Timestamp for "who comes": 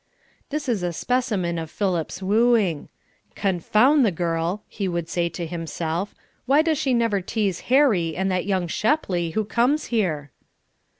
9.35-9.85